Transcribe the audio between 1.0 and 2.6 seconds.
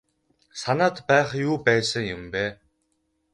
байх юу байсан юм бэ.